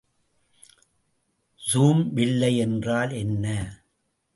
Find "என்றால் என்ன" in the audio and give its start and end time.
2.57-3.45